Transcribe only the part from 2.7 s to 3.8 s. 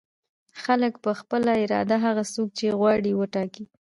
غواړي وټاکي.